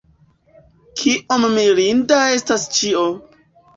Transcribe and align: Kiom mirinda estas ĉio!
Kiom 1.01 1.45
mirinda 1.57 2.17
estas 2.39 2.67
ĉio! 2.79 3.05